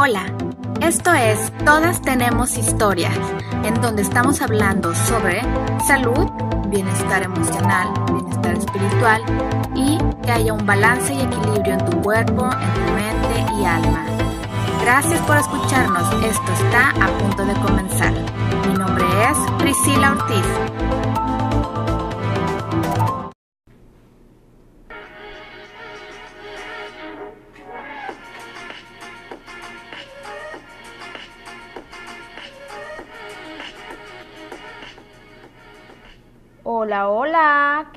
Hola, 0.00 0.32
esto 0.80 1.12
es 1.12 1.52
Todas 1.64 2.00
tenemos 2.00 2.56
historias, 2.56 3.18
en 3.64 3.74
donde 3.80 4.02
estamos 4.02 4.40
hablando 4.40 4.94
sobre 4.94 5.42
salud, 5.88 6.30
bienestar 6.68 7.24
emocional, 7.24 7.88
bienestar 8.06 8.56
espiritual 8.56 9.22
y 9.74 9.98
que 10.22 10.30
haya 10.30 10.52
un 10.52 10.64
balance 10.64 11.12
y 11.12 11.20
equilibrio 11.20 11.72
en 11.72 11.84
tu 11.84 12.00
cuerpo, 12.00 12.44
en 12.44 12.74
tu 12.74 12.92
mente 12.92 13.52
y 13.60 13.64
alma. 13.64 14.06
Gracias 14.82 15.20
por 15.22 15.36
escucharnos, 15.36 16.04
esto 16.22 16.52
está 16.62 16.90
a 16.90 17.18
punto 17.18 17.44
de 17.44 17.54
comenzar. 17.54 18.12
Mi 18.68 18.74
nombre 18.74 19.04
es 19.28 19.36
Priscila 19.58 20.12
Ortiz. 20.12 20.77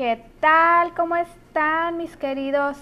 ¿Qué 0.02 0.20
tal? 0.40 0.96
¿Cómo 0.96 1.16
están 1.16 1.98
mis 1.98 2.18
queridos 2.18 2.76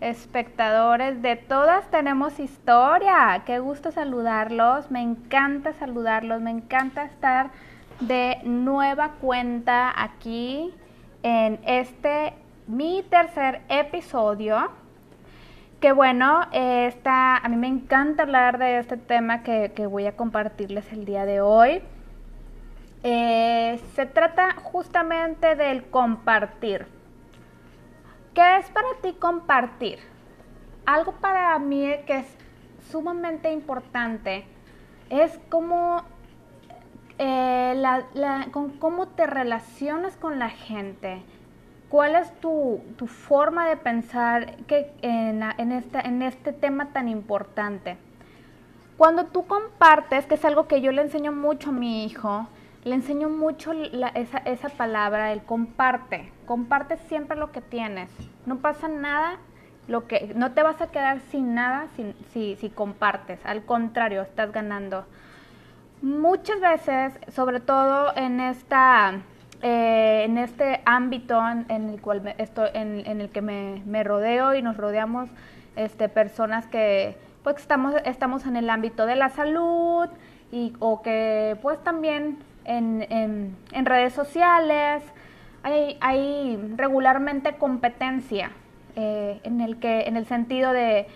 espectadores 0.00 1.20
de 1.20 1.34
Todas 1.34 1.90
Tenemos 1.90 2.38
Historia? 2.38 3.42
Qué 3.44 3.58
gusto 3.58 3.90
saludarlos, 3.90 4.88
me 4.88 5.02
encanta 5.02 5.72
saludarlos, 5.72 6.40
me 6.40 6.52
encanta 6.52 7.06
estar 7.06 7.50
de 7.98 8.38
nueva 8.44 9.14
cuenta 9.20 10.00
aquí 10.00 10.72
en 11.24 11.58
este, 11.66 12.34
mi 12.68 13.02
tercer 13.02 13.62
episodio. 13.68 14.70
Que 15.80 15.90
bueno, 15.90 16.42
esta, 16.52 17.36
a 17.36 17.48
mí 17.48 17.56
me 17.56 17.66
encanta 17.66 18.22
hablar 18.22 18.58
de 18.58 18.78
este 18.78 18.96
tema 18.96 19.42
que, 19.42 19.72
que 19.74 19.88
voy 19.88 20.06
a 20.06 20.16
compartirles 20.16 20.92
el 20.92 21.04
día 21.04 21.26
de 21.26 21.40
hoy. 21.40 21.82
Eh, 23.06 23.82
se 23.94 24.06
trata 24.06 24.54
justamente 24.62 25.56
del 25.56 25.84
compartir. 25.90 26.86
¿Qué 28.32 28.56
es 28.56 28.70
para 28.70 28.88
ti 29.02 29.12
compartir? 29.12 29.98
Algo 30.86 31.12
para 31.12 31.58
mí 31.58 31.86
que 32.06 32.20
es 32.20 32.36
sumamente 32.90 33.52
importante 33.52 34.46
es 35.10 35.38
cómo, 35.50 36.02
eh, 37.18 37.82
con 38.50 38.70
cómo 38.78 39.08
te 39.08 39.26
relacionas 39.26 40.16
con 40.16 40.38
la 40.38 40.48
gente. 40.48 41.22
¿Cuál 41.90 42.16
es 42.16 42.32
tu, 42.40 42.80
forma 43.06 43.68
de 43.68 43.76
pensar 43.76 44.56
que 44.64 44.90
en, 45.02 45.42
este, 45.72 45.98
en 46.06 46.22
este 46.22 46.54
tema 46.54 46.86
tan 46.94 47.08
importante? 47.08 47.98
Cuando 48.96 49.26
tú 49.26 49.46
compartes, 49.46 50.24
que 50.24 50.36
es 50.36 50.44
algo 50.46 50.66
que 50.66 50.80
yo 50.80 50.90
le 50.90 51.02
enseño 51.02 51.32
mucho 51.32 51.68
a 51.68 51.72
mi 51.74 52.06
hijo, 52.06 52.48
le 52.84 52.94
enseño 52.94 53.30
mucho 53.30 53.72
esa, 53.72 54.38
esa, 54.38 54.68
palabra, 54.68 55.32
el 55.32 55.42
comparte. 55.42 56.30
Comparte 56.46 56.98
siempre 57.08 57.36
lo 57.36 57.50
que 57.50 57.62
tienes. 57.62 58.10
No 58.44 58.58
pasa 58.58 58.88
nada, 58.88 59.38
lo 59.88 60.06
que, 60.06 60.32
no 60.36 60.52
te 60.52 60.62
vas 60.62 60.80
a 60.82 60.90
quedar 60.90 61.20
sin 61.30 61.54
nada 61.54 61.86
si, 62.32 62.56
si, 62.56 62.70
compartes. 62.70 63.40
Al 63.44 63.64
contrario, 63.64 64.22
estás 64.22 64.52
ganando. 64.52 65.06
Muchas 66.02 66.60
veces, 66.60 67.12
sobre 67.34 67.60
todo 67.60 68.14
en 68.16 68.40
esta... 68.40 69.20
Eh, 69.62 70.24
en 70.24 70.36
este 70.36 70.82
ámbito 70.84 71.40
en, 71.70 71.88
el 71.88 71.98
cual 72.02 72.34
estoy, 72.36 72.68
en, 72.74 73.06
el 73.06 73.30
que 73.30 73.40
me, 73.40 73.82
me, 73.86 74.04
rodeo 74.04 74.54
y 74.54 74.60
nos 74.60 74.76
rodeamos 74.76 75.30
este, 75.74 76.10
personas 76.10 76.66
que 76.66 77.16
pues 77.42 77.56
estamos, 77.56 77.94
estamos 78.04 78.44
en 78.44 78.56
el 78.56 78.68
ámbito 78.68 79.06
de 79.06 79.16
la 79.16 79.30
salud 79.30 80.10
y, 80.52 80.74
o 80.80 81.00
que 81.00 81.56
pues 81.62 81.82
también 81.82 82.36
en, 82.64 83.56
redes 83.72 84.12
sociales, 84.12 85.02
hay, 85.62 86.74
regularmente 86.76 87.56
competencia 87.56 88.50
eh, 88.96 89.40
en, 89.44 89.60
el 89.60 89.78
que, 89.78 90.02
en 90.02 90.16
el 90.16 90.26
sentido 90.26 90.72
de 90.72 91.06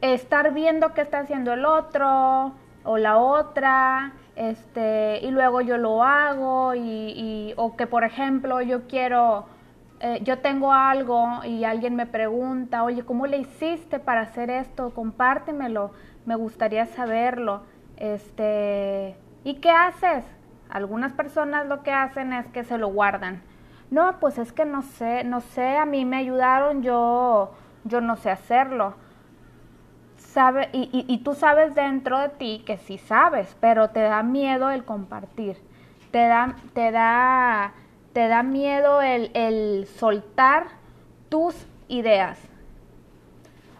estar 0.00 0.54
viendo 0.54 0.94
qué 0.94 1.00
está 1.00 1.20
haciendo 1.20 1.52
el 1.52 1.64
otro 1.64 2.52
o 2.84 2.98
la 2.98 3.18
otra, 3.18 4.12
este, 4.36 5.18
y 5.22 5.30
luego 5.30 5.60
yo 5.60 5.76
lo 5.76 6.04
hago, 6.04 6.74
y, 6.74 7.52
o 7.56 7.76
que 7.76 7.86
por 7.86 8.04
ejemplo 8.04 8.62
yo 8.62 8.86
quiero, 8.86 9.46
eh, 10.00 10.20
yo 10.22 10.38
tengo 10.38 10.72
algo 10.72 11.44
y 11.44 11.64
alguien 11.64 11.96
me 11.96 12.06
pregunta, 12.06 12.84
oye, 12.84 13.04
¿cómo 13.04 13.26
le 13.26 13.38
hiciste 13.38 13.98
para 13.98 14.22
hacer 14.22 14.48
esto? 14.48 14.90
Compártemelo, 14.94 15.90
me 16.24 16.36
gustaría 16.36 16.86
saberlo. 16.86 17.62
Este, 17.96 19.16
¿y 19.42 19.54
qué 19.54 19.70
haces? 19.70 20.24
Algunas 20.70 21.12
personas 21.12 21.66
lo 21.66 21.82
que 21.82 21.92
hacen 21.92 22.32
es 22.32 22.46
que 22.48 22.64
se 22.64 22.78
lo 22.78 22.88
guardan. 22.88 23.42
No, 23.90 24.18
pues 24.20 24.38
es 24.38 24.52
que 24.52 24.66
no 24.66 24.82
sé, 24.82 25.24
no 25.24 25.40
sé, 25.40 25.76
a 25.78 25.86
mí 25.86 26.04
me 26.04 26.18
ayudaron, 26.18 26.82
yo, 26.82 27.54
yo 27.84 28.00
no 28.00 28.16
sé 28.16 28.30
hacerlo. 28.30 28.94
Sabe, 30.18 30.68
y, 30.72 31.18
tú 31.24 31.34
sabes 31.34 31.74
dentro 31.74 32.18
de 32.18 32.28
ti 32.28 32.62
que 32.66 32.76
sí 32.76 32.98
sabes, 32.98 33.56
pero 33.60 33.88
te 33.90 34.00
da 34.00 34.22
miedo 34.22 34.70
el 34.70 34.84
compartir. 34.84 35.56
Te 36.10 36.26
da, 36.26 36.56
te 36.74 36.90
da, 36.90 37.72
te 38.12 38.28
da 38.28 38.42
miedo 38.42 39.00
el, 39.00 39.30
el 39.34 39.86
soltar 39.86 40.66
tus 41.30 41.54
ideas. 41.88 42.38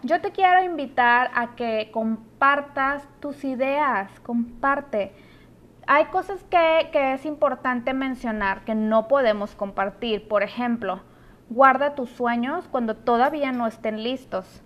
Yo 0.01 0.21
te 0.21 0.31
quiero 0.31 0.63
invitar 0.63 1.29
a 1.35 1.55
que 1.55 1.91
compartas 1.91 3.07
tus 3.19 3.43
ideas, 3.43 4.09
comparte 4.21 5.13
hay 5.91 6.05
cosas 6.05 6.43
que, 6.51 7.13
es 7.13 7.25
importante 7.25 7.93
mencionar 7.95 8.63
que 8.63 8.75
no 8.75 9.07
podemos 9.07 9.55
compartir. 9.55 10.27
Por 10.27 10.43
ejemplo, 10.43 10.99
guarda 11.49 11.95
tus 11.95 12.11
sueños 12.11 12.67
cuando 12.69 12.95
todavía 12.95 13.51
no 13.51 13.65
estén 13.65 14.03
listos. 14.03 14.61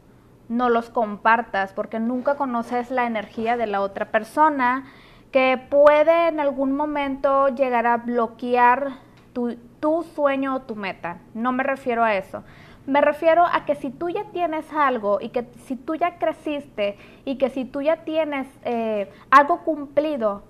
No 0.50 0.68
los 0.68 0.90
compartas 0.90 1.72
porque 1.72 2.02
nunca 2.02 2.36
conoces 2.36 2.92
la 2.92 3.06
energía 3.06 3.56
de 3.56 3.68
la 3.68 3.80
otra 3.80 4.12
persona 4.12 4.84
que 5.32 5.58
puede 5.70 6.28
en 6.28 6.42
algún 6.42 6.76
momento 6.76 7.48
llegar 7.48 7.88
a 7.88 7.96
bloquear 7.96 8.90
tu, 9.32 10.04
sueño 10.16 10.56
o 10.56 10.62
tu 10.64 10.76
meta. 10.76 11.20
No 11.34 11.54
me 11.54 11.64
refiero 11.64 12.04
a 12.04 12.16
eso. 12.16 12.44
Me 12.86 13.00
refiero 13.00 13.46
a 13.46 13.64
que 13.64 13.76
si 13.76 13.92
tú 13.92 14.10
ya 14.10 14.26
tienes 14.34 14.74
algo 14.74 15.20
y 15.22 15.30
que 15.30 15.48
si 15.68 15.78
tú 15.78 15.96
ya 15.96 16.18
creciste 16.18 16.98
y 17.24 17.38
que 17.38 17.50
si 17.50 17.64
tú 17.64 17.82
ya 17.82 18.04
tienes 18.04 18.46
eh, 18.66 19.10
algo 19.32 19.62
cumplido, 19.64 20.44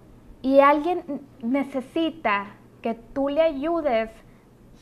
y 0.43 0.59
alguien 0.59 1.21
necesita 1.41 2.47
que 2.81 2.93
tú 2.93 3.29
le 3.29 3.41
ayudes 3.41 4.11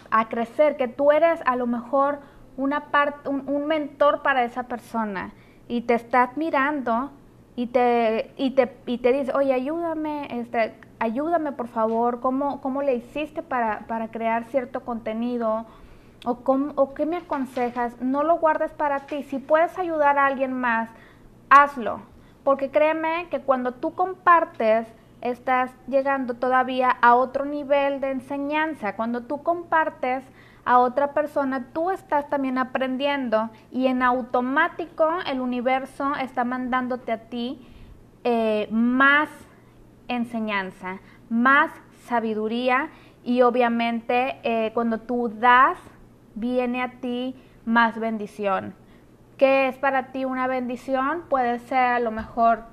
a 0.10 0.28
crecer, 0.28 0.76
que 0.76 0.88
tú 0.88 1.12
eres 1.12 1.40
a 1.46 1.56
lo 1.56 1.68
mejor 1.68 2.20
una 2.58 2.92
parte, 2.92 3.30
un, 3.30 3.68
mentor 3.68 4.24
para 4.24 4.44
esa 4.44 4.64
persona 4.64 5.32
y 5.68 5.82
te 5.82 5.94
está 5.94 6.32
mirando 6.36 7.12
y 7.56 7.68
te, 7.68 8.34
y 8.38 8.52
te, 8.52 8.76
y 8.88 8.98
te 8.98 9.14
dice, 9.14 9.32
oye, 9.34 9.54
ayúdame, 9.54 10.28
este, 10.40 10.74
ayúdame 11.00 11.52
por 11.52 11.68
favor, 11.68 12.22
¿cómo, 12.22 12.60
cómo 12.62 12.82
le 12.82 12.96
hiciste 12.96 13.44
para, 13.44 13.82
para 13.82 14.10
crear 14.10 14.46
cierto 14.46 14.82
contenido? 14.82 15.68
O, 16.26 16.38
cómo, 16.38 16.74
¿O 16.76 16.96
qué 16.96 17.06
me 17.06 17.18
aconsejas? 17.18 18.02
No 18.02 18.24
lo 18.24 18.38
guardes 18.38 18.72
para 18.72 19.02
ti. 19.02 19.24
Si 19.24 19.38
puedes 19.40 19.78
ayudar 19.78 20.18
a 20.18 20.26
alguien 20.26 20.54
más, 20.54 20.90
hazlo. 21.50 22.02
Porque 22.44 22.70
créeme 22.70 23.28
que 23.30 23.40
cuando 23.42 23.74
tú 23.74 23.94
compartes, 23.96 24.88
estás 25.22 25.72
llegando 25.88 26.34
todavía 26.34 26.90
a 26.90 27.16
otro 27.16 27.46
nivel 27.46 28.02
de 28.02 28.12
enseñanza. 28.12 28.96
Cuando 28.96 29.22
tú 29.22 29.44
compartes 29.44 30.24
a 30.66 30.80
otra 30.80 31.14
persona, 31.14 31.68
tú 31.74 31.92
estás 31.92 32.30
también 32.30 32.58
aprendiendo 32.58 33.50
y 33.72 33.88
en 33.88 34.04
automático 34.04 35.08
el 35.26 35.42
universo 35.42 36.14
está 36.16 36.44
mandándote 36.44 37.12
a 37.12 37.30
ti 37.30 37.66
eh, 38.24 38.68
más 38.72 39.30
enseñanza, 40.08 41.00
más 41.30 41.72
sabiduría 42.06 42.90
y 43.24 43.42
obviamente 43.42 44.38
eh, 44.44 44.72
cuando 44.74 45.00
tú 45.00 45.30
das, 45.30 45.78
viene 46.36 46.82
a 46.82 46.92
ti 47.00 47.36
más 47.66 48.00
bendición. 48.00 48.74
¿Qué 49.38 49.68
es 49.68 49.78
para 49.78 50.12
ti 50.12 50.26
una 50.26 50.48
bendición? 50.48 51.24
Puede 51.30 51.60
ser 51.60 51.94
a 51.94 52.00
lo 52.00 52.12
mejor, 52.12 52.64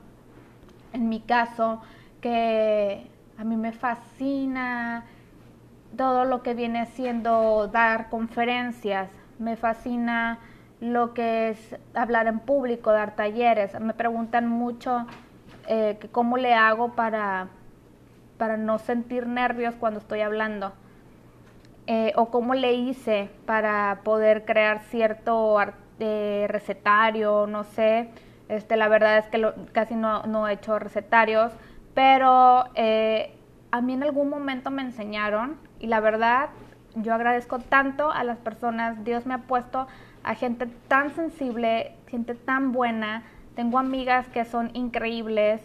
en 0.92 1.08
mi 1.08 1.20
caso, 1.20 1.80
que 2.20 3.10
a 3.38 3.44
mí 3.44 3.56
me 3.56 3.72
fascina 3.72 5.04
todo 5.96 6.24
lo 6.24 6.42
que 6.42 6.54
viene 6.54 6.86
siendo 6.86 7.68
dar 7.68 8.08
conferencias, 8.08 9.10
me 9.38 9.56
fascina 9.56 10.38
lo 10.80 11.14
que 11.14 11.50
es 11.50 11.76
hablar 11.94 12.26
en 12.26 12.40
público, 12.40 12.92
dar 12.92 13.16
talleres. 13.16 13.78
Me 13.80 13.94
preguntan 13.94 14.48
mucho 14.48 15.06
eh, 15.66 15.98
cómo 16.12 16.36
le 16.36 16.54
hago 16.54 16.92
para, 16.92 17.48
para 18.36 18.56
no 18.56 18.78
sentir 18.78 19.26
nervios 19.26 19.74
cuando 19.74 20.00
estoy 20.00 20.20
hablando. 20.20 20.72
Eh, 21.86 22.12
o 22.16 22.26
cómo 22.30 22.52
le 22.54 22.74
hice 22.74 23.30
para 23.46 24.00
poder 24.04 24.44
crear 24.44 24.80
cierto 24.90 25.56
eh, 25.98 26.46
recetario, 26.48 27.46
no 27.46 27.64
sé, 27.64 28.10
Este, 28.48 28.76
la 28.76 28.88
verdad 28.88 29.18
es 29.18 29.26
que 29.28 29.52
casi 29.72 29.94
no, 29.94 30.48
he 30.48 30.52
hecho 30.52 30.78
recetarios, 30.78 31.52
pero 31.98 32.66
eh, 32.76 33.34
a 33.72 33.80
mí 33.80 33.92
en 33.92 34.04
algún 34.04 34.28
momento 34.28 34.70
me 34.70 34.82
enseñaron 34.82 35.56
y 35.80 35.88
la 35.88 35.98
verdad 35.98 36.50
yo 36.94 37.12
agradezco 37.12 37.58
tanto 37.58 38.12
a 38.12 38.22
las 38.22 38.38
personas, 38.38 39.02
Dios 39.02 39.26
me 39.26 39.34
ha 39.34 39.38
puesto 39.38 39.88
a 40.22 40.34
gente 40.36 40.68
tan 40.86 41.10
sensible, 41.10 41.96
gente 42.06 42.36
tan 42.36 42.70
buena, 42.70 43.24
tengo 43.56 43.80
amigas 43.80 44.28
que 44.28 44.44
son 44.44 44.70
increíbles 44.74 45.60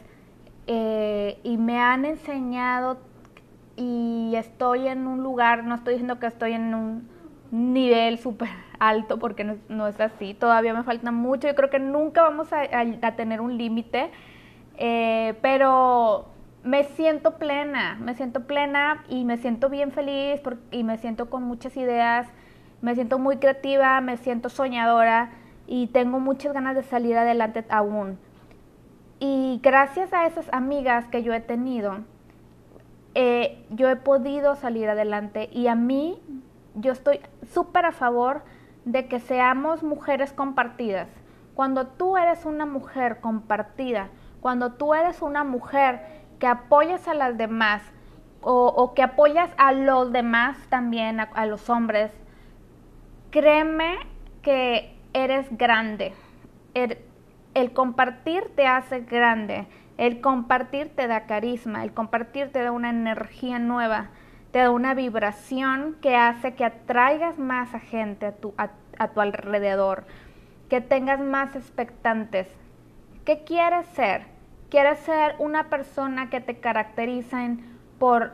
eh, 0.66 1.38
y 1.44 1.58
me 1.58 1.80
han 1.80 2.04
enseñado 2.04 2.98
y 3.76 4.34
estoy 4.36 4.88
en 4.88 5.06
un 5.06 5.22
lugar, 5.22 5.64
no 5.64 5.76
estoy 5.76 5.94
diciendo 5.94 6.18
que 6.18 6.26
estoy 6.26 6.54
en 6.54 6.74
un 6.74 7.10
nivel 7.52 8.18
súper 8.18 8.50
alto 8.80 9.20
porque 9.20 9.44
no, 9.70 9.88
es 9.88 10.00
así, 10.00 10.34
todavía 10.34 10.74
me 10.74 10.82
falta 10.82 11.12
mucho, 11.12 11.48
yo 11.48 11.54
creo 11.54 11.70
que 11.70 11.78
nunca 11.78 12.24
vamos 12.24 12.48
a, 12.52 13.12
tener 13.12 13.40
un 13.40 13.56
límite, 13.56 14.10
eh, 14.78 15.36
pero 15.42 16.26
me 16.64 16.84
siento 16.84 17.38
plena, 17.38 17.98
me 18.00 18.16
siento 18.16 18.48
plena 18.48 19.04
y 19.10 19.26
me 19.26 19.38
siento 19.38 19.70
bien 19.70 19.92
feliz 19.92 20.42
y 20.72 20.84
me 20.84 20.98
siento 20.98 21.30
con 21.30 21.44
muchas 21.44 21.76
ideas, 21.78 22.28
me 22.82 22.96
siento 22.96 23.20
muy 23.20 23.38
creativa, 23.38 24.00
me 24.02 24.18
siento 24.18 24.50
soñadora 24.50 25.32
y 25.68 25.88
tengo 25.88 26.20
muchas 26.20 26.54
ganas 26.54 26.76
de 26.76 26.84
salir 26.84 27.18
adelante 27.18 27.66
aún. 27.70 28.18
Y 29.20 29.60
gracias 29.64 30.14
a 30.14 30.26
esas 30.26 30.48
amigas 30.52 31.08
que 31.08 31.24
yo 31.24 31.34
he 31.34 31.40
tenido, 31.40 32.00
eh, 33.16 33.66
yo 33.70 33.90
he 33.90 33.96
podido 33.96 34.56
salir 34.56 34.90
adelante 34.90 35.50
y 35.52 35.68
a 35.68 35.76
mí 35.76 36.22
yo 36.76 36.92
estoy 36.92 37.20
súper 37.54 37.86
a 37.86 37.92
favor 37.92 38.44
de 38.86 39.08
que 39.08 39.20
seamos 39.20 39.84
mujeres 39.84 40.34
compartidas. 40.34 41.08
Cuando 41.54 41.88
tú 41.88 42.18
eres 42.18 42.46
una 42.46 42.66
mujer 42.66 43.20
compartida, 43.22 44.10
cuando 44.44 44.74
tú 44.74 44.94
eres 44.94 45.22
una 45.22 45.46
mujer 45.46 46.02
que 46.38 46.48
apoyas 46.48 47.08
a 47.08 47.14
las 47.14 47.38
demás 47.38 47.82
o, 48.42 48.94
que 48.94 49.02
apoyas 49.02 49.50
a 49.56 49.72
los 49.72 50.12
demás 50.12 50.58
también, 50.68 51.22
a, 51.22 51.46
los 51.46 51.70
hombres, 51.70 52.12
créeme 53.32 54.00
que 54.42 55.00
eres 55.14 55.48
grande. 55.58 56.12
El, 56.74 56.98
el 57.54 57.72
compartir 57.72 58.52
te 58.54 58.68
hace 58.68 59.00
grande. 59.00 59.66
El 59.98 60.20
compartir 60.20 60.94
te 60.94 61.08
da 61.08 61.26
carisma, 61.26 61.86
el 61.86 61.94
compartir 61.94 62.52
te 62.52 62.64
da 62.64 62.74
una 62.74 62.90
energía 62.90 63.60
nueva, 63.60 64.10
te 64.52 64.60
da 64.60 64.72
una 64.72 64.94
vibración 64.94 65.96
que 66.02 66.18
hace 66.18 66.54
que 66.54 66.66
atraigas 66.66 67.40
más 67.40 67.74
a 67.74 67.80
gente 67.80 68.26
a 68.26 68.34
tu, 68.34 68.54
a 68.58 69.08
tu 69.08 69.22
alrededor, 69.22 70.04
que 70.68 70.82
tengas 70.82 71.22
más 71.22 71.56
expectantes. 71.56 72.54
¿Qué 73.24 73.46
quieres 73.46 73.86
ser? 73.96 74.33
¿Quieres 74.74 74.98
ser 75.02 75.36
una 75.38 75.70
persona 75.70 76.32
que 76.32 76.42
te 76.42 76.60
caracterizan 76.60 77.60
por 78.00 78.32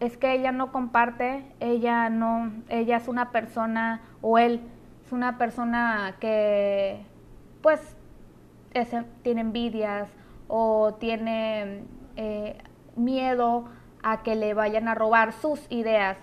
es 0.00 0.16
que 0.16 0.32
ella 0.32 0.50
no 0.50 0.72
comparte, 0.72 1.46
ella 1.60 2.10
no, 2.10 2.50
ella 2.68 2.96
es 2.96 3.06
una 3.06 3.30
persona 3.30 4.00
o 4.20 4.36
él 4.36 4.62
es 5.04 5.12
una 5.12 5.38
persona 5.38 6.16
que 6.18 7.06
pues 7.62 7.80
tiene 9.22 9.42
envidias 9.42 10.08
o 10.48 10.94
tiene 10.94 11.84
eh, 12.16 12.58
miedo 12.96 13.66
a 14.02 14.24
que 14.24 14.34
le 14.34 14.54
vayan 14.54 14.88
a 14.88 14.96
robar 14.96 15.34
sus 15.34 15.70
ideas. 15.70 16.18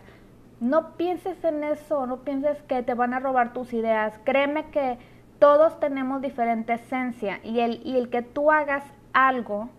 No 0.59 0.97
pienses 0.97 1.41
en 1.45 1.63
eso, 1.63 2.05
no 2.05 2.25
pienses 2.25 2.61
que 2.63 2.83
te 2.83 2.95
van 2.95 3.13
a 3.13 3.21
robar 3.21 3.53
tus 3.53 3.71
ideas. 3.71 4.19
Créeme 4.25 4.65
que 4.71 4.97
todos 5.39 5.79
tenemos 5.79 6.21
diferente 6.21 6.73
esencia 6.73 7.39
y 7.45 7.61
el, 7.61 7.79
y 7.85 7.95
el 7.95 8.09
que 8.09 8.23
tú 8.23 8.51
hagas 8.51 8.83
algo 9.13 9.69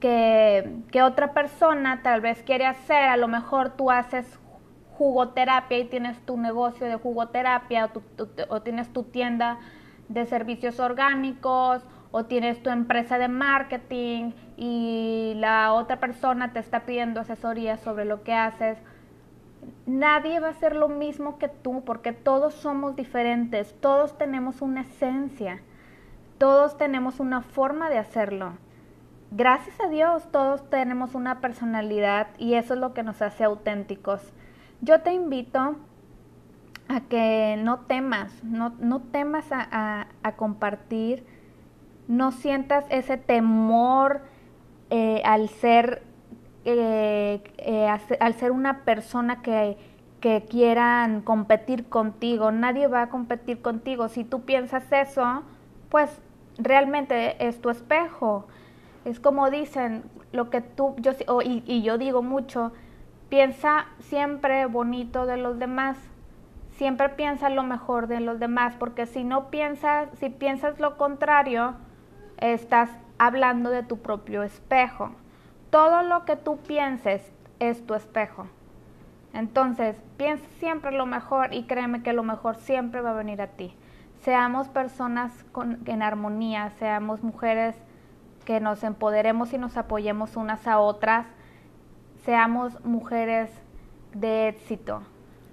que, 0.00 1.02
otra 1.02 1.32
persona 1.32 2.02
tal 2.02 2.20
vez 2.20 2.42
quiere 2.42 2.66
hacer, 2.66 3.04
a 3.04 3.16
lo 3.16 3.28
mejor 3.28 3.70
tú 3.70 3.90
haces 3.90 4.38
jugoterapia 4.98 5.78
y 5.78 5.84
tienes 5.84 6.18
tu 6.26 6.36
negocio 6.36 6.86
de 6.86 6.96
jugoterapia 6.96 7.86
o, 7.86 8.26
o 8.48 8.62
tienes 8.62 8.92
tu 8.92 9.04
tienda 9.04 9.58
de 10.08 10.26
servicios 10.26 10.80
orgánicos 10.80 11.82
o 12.10 12.24
tienes 12.24 12.62
tu 12.62 12.70
empresa 12.70 13.18
de 13.18 13.28
marketing 13.28 14.32
y 14.56 15.32
la 15.36 15.72
otra 15.72 15.98
persona 15.98 16.52
te 16.52 16.58
está 16.58 16.80
pidiendo 16.80 17.20
asesoría 17.20 17.78
sobre 17.78 18.04
lo 18.04 18.22
que 18.22 18.34
haces, 18.34 18.78
nadie 19.86 20.40
va 20.40 20.48
a 20.48 20.50
hacer 20.50 20.76
lo 20.76 20.88
mismo 20.88 21.38
que 21.38 21.48
tú 21.48 21.82
porque 21.84 22.12
todos 22.12 22.54
somos 22.54 22.96
diferentes, 22.96 23.74
todos 23.80 24.18
tenemos 24.18 24.62
una 24.62 24.82
esencia, 24.82 25.62
todos 26.42 26.76
tenemos 26.76 27.20
una 27.20 27.42
forma 27.42 27.88
de 27.88 27.98
hacerlo. 27.98 28.54
Gracias 29.30 29.78
a 29.80 29.86
Dios 29.88 30.26
todos 30.32 30.68
tenemos 30.70 31.14
una 31.14 31.40
personalidad 31.40 32.26
y 32.36 32.54
eso 32.54 32.74
es 32.74 32.80
lo 32.80 32.94
que 32.94 33.04
nos 33.04 33.22
hace 33.22 33.44
auténticos. 33.44 34.32
Yo 34.80 35.02
te 35.02 35.12
invito 35.12 35.76
a 36.88 37.00
que 37.02 37.56
no 37.62 37.82
temas, 37.82 38.42
no, 38.42 38.74
no 38.80 39.00
temas 39.00 39.46
a 39.52 40.06
compartir 40.36 41.24
no 42.08 42.32
sientas 42.32 42.84
ese 42.90 43.16
temor 43.16 44.22
eh, 44.90 45.22
al 45.24 45.48
ser 45.48 46.02
eh, 46.64 47.42
eh, 47.58 47.88
al 48.20 48.34
ser 48.34 48.50
una 48.50 48.80
persona 48.80 49.42
que, 49.42 49.76
que 50.20 50.44
quieran 50.48 51.22
competir 51.22 51.88
contigo. 51.88 52.50
Nadie 52.50 52.88
va 52.88 53.02
a 53.02 53.08
competir 53.08 53.62
contigo. 53.62 54.08
Si 54.08 54.24
tú 54.24 54.42
piensas 54.42 54.90
eso, 54.92 55.42
pues 55.88 56.20
realmente 56.58 57.46
es 57.46 57.60
tu 57.60 57.70
espejo. 57.70 58.46
Es 59.04 59.20
como 59.20 59.50
dicen, 59.50 60.04
lo 60.32 60.50
que 60.50 60.60
tú, 60.60 60.94
yo, 60.98 61.12
y, 61.44 61.62
y 61.66 61.82
yo 61.82 61.98
digo 61.98 62.22
mucho, 62.22 62.72
piensa 63.28 63.86
siempre 64.00 64.66
bonito 64.66 65.26
de 65.26 65.36
los 65.36 65.58
demás. 65.58 65.98
Siempre 66.72 67.08
piensa 67.10 67.48
lo 67.48 67.62
mejor 67.62 68.06
de 68.06 68.20
los 68.20 68.38
demás, 68.38 68.74
porque 68.78 69.06
si 69.06 69.24
no 69.24 69.50
piensas, 69.50 70.08
si 70.18 70.30
piensas 70.30 70.80
lo 70.80 70.96
contrario, 70.96 71.74
estás 72.38 72.90
hablando 73.18 73.70
de 73.70 73.82
tu 73.82 73.98
propio 73.98 74.42
espejo. 74.42 75.12
Todo 75.70 76.02
lo 76.02 76.24
que 76.24 76.36
tú 76.36 76.58
pienses 76.58 77.32
es 77.58 77.86
tu 77.86 77.94
espejo. 77.94 78.46
Entonces, 79.32 80.00
piensa 80.16 80.44
siempre 80.58 80.92
lo 80.92 81.06
mejor 81.06 81.54
y 81.54 81.64
créeme 81.64 82.02
que 82.02 82.12
lo 82.12 82.22
mejor 82.22 82.56
siempre 82.56 83.00
va 83.00 83.10
a 83.10 83.14
venir 83.14 83.40
a 83.40 83.46
ti. 83.46 83.74
Seamos 84.22 84.68
personas 84.68 85.32
en 85.84 86.00
armonía, 86.00 86.70
seamos 86.78 87.24
mujeres 87.24 87.74
que 88.44 88.60
nos 88.60 88.84
empoderemos 88.84 89.52
y 89.52 89.58
nos 89.58 89.76
apoyemos 89.76 90.36
unas 90.36 90.68
a 90.68 90.78
otras, 90.78 91.26
seamos 92.24 92.84
mujeres 92.84 93.50
de 94.14 94.46
éxito. 94.46 95.02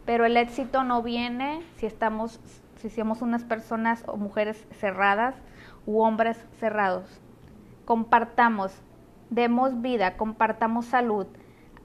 Pero 0.06 0.24
el 0.24 0.38
éxito 0.38 0.84
no 0.84 1.02
viene 1.02 1.64
si 1.78 1.88
estamos, 1.88 2.40
si 2.76 2.92
somos 2.92 3.24
unas 3.24 3.44
personas 3.44 4.04
o 4.06 4.18
mujeres 4.18 4.68
cerradas, 4.72 5.34
u 5.88 6.02
hombres 6.02 6.38
cerrados. 6.60 7.22
Compartamos, 7.86 8.72
demos 9.32 9.82
vida, 9.82 10.16
compartamos 10.16 10.86
salud. 10.86 11.26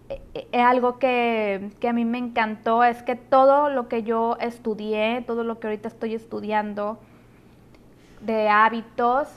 Eh, 0.08 0.20
eh, 0.34 0.61
algo 0.61 0.99
que, 0.99 1.70
que, 1.80 1.88
a 1.88 1.92
mí 1.92 2.04
me 2.04 2.18
encantó 2.18 2.84
es 2.84 3.02
que 3.02 3.16
todo 3.16 3.70
lo 3.70 3.88
que 3.88 4.02
yo 4.02 4.37
estudié, 4.38 5.23
todo 5.26 5.44
lo 5.44 5.58
que 5.58 5.68
ahorita 5.68 5.88
estoy 5.88 6.14
estudiando 6.14 6.99
de 8.20 8.49
hábitos, 8.49 9.28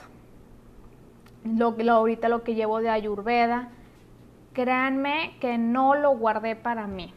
lo, 1.44 1.70
lo, 1.78 1.92
ahorita 1.92 2.28
lo 2.28 2.42
que 2.42 2.54
llevo 2.54 2.80
de 2.80 2.90
Ayurveda, 2.90 3.70
créanme 4.52 5.36
que 5.40 5.56
no 5.56 5.94
lo 5.94 6.16
guardé 6.16 6.54
para 6.56 6.86
mí. 6.86 7.14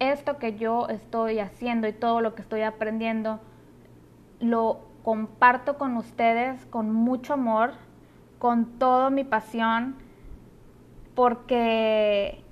Esto 0.00 0.38
que 0.38 0.56
yo 0.56 0.88
estoy 0.88 1.38
haciendo 1.40 1.86
y 1.86 1.92
todo 1.92 2.20
lo 2.20 2.34
que 2.34 2.42
estoy 2.42 2.62
aprendiendo, 2.62 3.40
lo 4.40 4.80
comparto 5.04 5.78
con 5.78 5.96
ustedes 5.96 6.64
con 6.66 6.92
mucho 6.92 7.34
amor, 7.34 7.72
con 8.38 8.78
toda 8.78 9.10
mi 9.10 9.24
pasión, 9.24 9.96
porque 11.18 12.44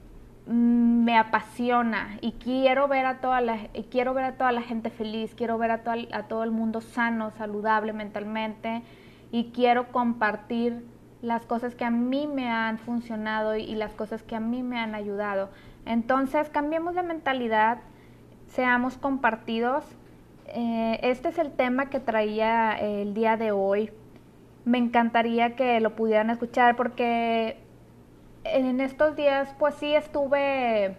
me 0.48 1.16
apasiona 1.16 2.18
y 2.20 2.32
quiero 2.32 2.88
ver 2.88 3.06
a 3.06 3.20
toda 3.20 3.40
la 3.40 3.68
quiero 3.92 4.12
ver 4.12 4.24
a 4.24 4.32
toda 4.32 4.50
la 4.50 4.62
gente 4.62 4.90
feliz, 4.90 5.36
quiero 5.36 5.56
ver 5.56 5.70
a, 5.70 5.82
a 6.10 6.22
todo 6.24 6.42
el 6.42 6.50
mundo 6.50 6.80
sano, 6.80 7.30
saludable 7.30 7.92
mentalmente 7.92 8.82
y 9.30 9.52
quiero 9.52 9.92
compartir 9.92 10.84
las 11.22 11.46
cosas 11.46 11.76
que 11.76 11.84
a 11.84 11.92
mí 11.92 12.26
me 12.26 12.50
han 12.50 12.78
funcionado 12.78 13.54
y 13.54 13.72
las 13.76 13.92
cosas 13.92 14.24
que 14.24 14.34
a 14.34 14.40
mí 14.40 14.64
me 14.64 14.80
han 14.80 14.96
ayudado. 14.96 15.50
Entonces, 15.84 16.48
cambiemos 16.50 16.96
de 16.96 17.04
mentalidad, 17.04 17.78
seamos 18.48 18.98
compartidos 18.98 19.84
eh, 20.48 20.98
este 21.02 21.28
es 21.28 21.38
el 21.38 21.52
tema 21.52 21.88
que 21.88 22.00
traía 22.00 22.72
el 22.72 23.14
día 23.14 23.36
de 23.36 23.52
hoy. 23.52 23.92
Me 24.64 24.78
encantaría 24.78 25.54
que 25.54 25.78
lo 25.78 25.94
pudieran 25.94 26.30
escuchar 26.30 26.74
porque 26.74 27.64
en 28.54 28.80
estos 28.80 29.16
días 29.16 29.54
pues 29.58 29.74
sí 29.76 29.94
estuve 29.94 30.96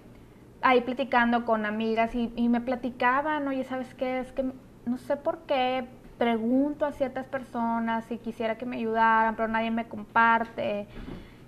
ahí 0.62 0.82
platicando 0.82 1.46
con 1.46 1.66
amigas 1.66 2.14
y, 2.16 2.50
me 2.50 2.62
platicaban, 2.62 3.48
oye, 3.48 3.64
¿sabes 3.64 3.94
qué? 3.94 4.20
Es 4.20 4.32
que 4.32 4.46
no 4.86 4.98
sé 4.98 5.16
por 5.18 5.40
qué 5.40 5.88
pregunto 6.18 6.86
a 6.86 6.92
ciertas 6.92 7.28
personas 7.28 8.06
si 8.06 8.18
quisiera 8.18 8.58
que 8.58 8.66
me 8.66 8.78
ayudaran, 8.78 9.36
pero 9.36 9.48
nadie 9.48 9.72
me 9.72 9.88
comparte 9.88 10.88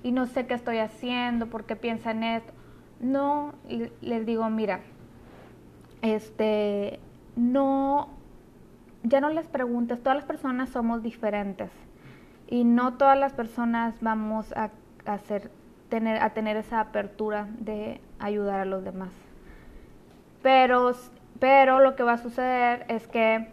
y 0.04 0.12
no 0.12 0.28
sé 0.28 0.46
qué 0.46 0.54
estoy 0.54 0.78
haciendo, 0.78 1.48
por 1.48 1.66
qué 1.66 1.76
piensan 1.76 2.24
esto. 2.24 2.54
No, 3.00 3.54
les 4.02 4.26
digo, 4.26 4.50
mira, 4.50 4.82
este, 6.02 7.00
no, 7.36 8.10
ya 9.04 9.22
no 9.22 9.30
les 9.30 9.48
preguntes, 9.48 10.02
todas 10.02 10.18
las 10.18 10.26
personas 10.26 10.70
somos 10.70 11.02
diferentes 11.02 11.72
y 12.48 12.64
no 12.64 12.96
todas 12.96 13.18
las 13.18 13.34
personas 13.34 13.96
vamos 14.02 14.52
a, 14.54 14.72
hacer, 15.06 15.52
tener, 15.90 16.22
a 16.22 16.32
tener 16.32 16.58
esa 16.58 16.80
apertura 16.80 17.48
de 17.60 18.00
ayudar 18.20 18.60
a 18.60 18.66
los 18.66 18.84
demás. 18.84 19.10
Pero, 20.42 20.92
pero 21.40 21.80
lo 21.80 21.96
que 21.96 22.04
va 22.04 22.14
a 22.14 22.18
suceder 22.18 22.86
es 22.88 23.08
que 23.08 23.50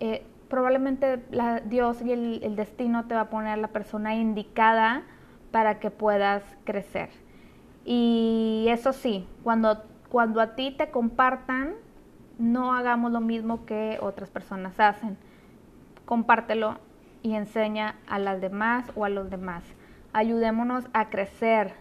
eh, 0.00 0.24
probablemente 0.48 1.22
la, 1.30 1.60
Dios 1.60 2.02
y 2.02 2.12
el, 2.12 2.40
el 2.42 2.56
destino 2.56 3.06
te 3.06 3.14
va 3.14 3.22
a 3.22 3.30
poner 3.30 3.58
la 3.58 3.68
persona 3.68 4.14
indicada 4.14 5.02
para 5.50 5.80
que 5.80 5.90
puedas 5.90 6.42
crecer. 6.64 7.10
Y 7.84 8.66
eso 8.68 8.92
sí, 8.92 9.26
cuando, 9.42 9.82
cuando 10.08 10.40
a 10.40 10.54
ti 10.54 10.74
te 10.76 10.90
compartan, 10.90 11.74
no 12.38 12.74
hagamos 12.74 13.12
lo 13.12 13.20
mismo 13.20 13.66
que 13.66 13.98
otras 14.00 14.30
personas 14.30 14.78
hacen. 14.78 15.16
Compártelo 16.04 16.78
y 17.22 17.34
enseña 17.34 17.96
a 18.08 18.18
las 18.18 18.40
demás 18.40 18.90
o 18.94 19.04
a 19.04 19.08
los 19.08 19.30
demás. 19.30 19.62
Ayudémonos 20.12 20.84
a 20.92 21.08
crecer, 21.08 21.74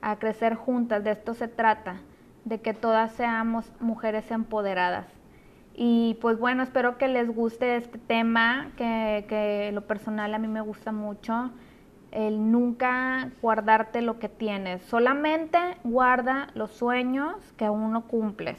a 0.00 0.16
crecer 0.16 0.54
juntas. 0.54 1.04
De 1.04 1.10
esto 1.12 1.34
se 1.34 1.48
trata, 1.48 2.00
de 2.44 2.60
que 2.60 2.74
todas 2.74 3.12
seamos 3.12 3.70
mujeres 3.80 4.30
empoderadas. 4.30 5.06
Y 5.74 6.18
pues 6.20 6.38
bueno, 6.38 6.62
espero 6.62 6.98
que 6.98 7.08
les 7.08 7.28
guste 7.28 7.76
este 7.76 7.98
tema, 7.98 8.70
que, 8.76 9.26
que 9.28 9.70
lo 9.72 9.86
personal 9.86 10.34
a 10.34 10.38
mí 10.38 10.48
me 10.48 10.60
gusta 10.60 10.92
mucho 10.92 11.52
el 12.10 12.50
nunca 12.50 13.30
guardarte 13.42 14.02
lo 14.02 14.18
que 14.18 14.28
tienes. 14.28 14.82
Solamente 14.82 15.58
guarda 15.84 16.48
los 16.54 16.70
sueños 16.72 17.36
que 17.56 17.66
aún 17.66 17.92
no 17.92 18.06
cumples. 18.06 18.58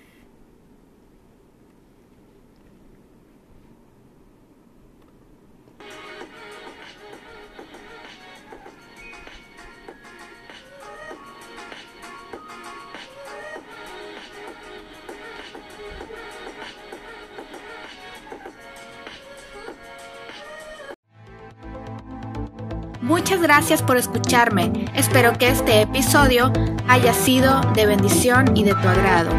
Muchas 23.11 23.43
gracias 23.43 23.83
por 23.83 23.97
escucharme. 23.97 24.71
Espero 24.95 25.33
que 25.33 25.49
este 25.49 25.83
episodio 25.83 26.53
haya 26.87 27.13
sido 27.13 27.61
de 27.75 27.85
bendición 27.85 28.57
y 28.57 28.63
de 28.63 28.73
tu 28.73 28.87
agrado. 28.89 29.33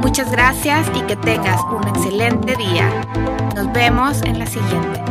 Muchas 0.00 0.30
gracias 0.30 0.86
y 0.94 1.00
que 1.02 1.16
tengas 1.16 1.60
un 1.64 1.88
excelente 1.88 2.54
día. 2.54 2.88
Nos 3.56 3.72
vemos 3.72 4.22
en 4.22 4.38
la 4.38 4.46
siguiente. 4.46 5.02